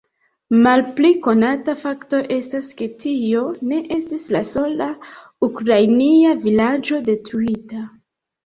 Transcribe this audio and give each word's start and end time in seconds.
Malpli 0.67 1.11
konata 1.27 1.75
fakto 1.81 2.21
estas, 2.37 2.69
ke 2.79 2.87
tio 3.03 3.43
ne 3.73 3.79
estis 3.97 4.25
la 4.37 4.41
sola 4.53 4.89
ukrainia 5.51 6.33
vilaĝo 6.49 7.05
detruita. 7.13 7.85